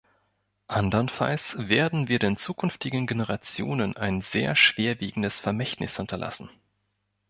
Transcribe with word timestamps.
Andernfalls 0.65 1.55
werden 1.59 2.07
wir 2.07 2.17
den 2.17 2.35
zukünftigen 2.35 3.05
Generationen 3.05 3.95
ein 3.95 4.21
sehr 4.21 4.55
schwerwiegendes 4.55 5.39
Vermächtnis 5.39 5.95
hinterlassen. 5.97 6.49